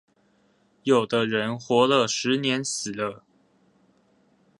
[0.81, 3.23] 有的人活了十年死了